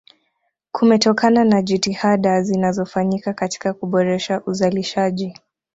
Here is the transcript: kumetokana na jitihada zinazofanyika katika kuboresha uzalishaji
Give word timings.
kumetokana 0.71 1.43
na 1.43 1.61
jitihada 1.61 2.41
zinazofanyika 2.41 3.33
katika 3.33 3.73
kuboresha 3.73 4.41
uzalishaji 4.45 5.33